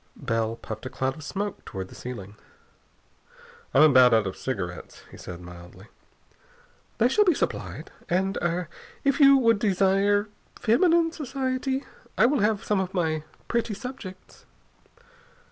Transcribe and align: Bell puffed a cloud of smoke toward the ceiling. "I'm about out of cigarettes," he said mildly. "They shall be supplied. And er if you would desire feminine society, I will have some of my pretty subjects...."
Bell 0.17 0.55
puffed 0.55 0.87
a 0.87 0.89
cloud 0.89 1.13
of 1.13 1.23
smoke 1.23 1.63
toward 1.63 1.89
the 1.89 1.93
ceiling. 1.93 2.35
"I'm 3.71 3.83
about 3.83 4.15
out 4.15 4.25
of 4.25 4.35
cigarettes," 4.35 5.03
he 5.11 5.17
said 5.17 5.41
mildly. 5.41 5.89
"They 6.97 7.07
shall 7.07 7.23
be 7.23 7.35
supplied. 7.35 7.91
And 8.09 8.35
er 8.41 8.67
if 9.03 9.19
you 9.19 9.37
would 9.37 9.59
desire 9.59 10.27
feminine 10.59 11.11
society, 11.11 11.85
I 12.17 12.25
will 12.25 12.39
have 12.39 12.63
some 12.63 12.79
of 12.79 12.95
my 12.95 13.23
pretty 13.47 13.75
subjects...." 13.75 14.47